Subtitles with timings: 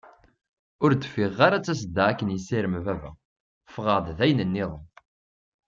[0.83, 3.11] Ur d-ffiɣeɣ ara d tasedda akken i yessirem baba,
[3.69, 4.85] ffɣeɣ-d d ayen-niḍen.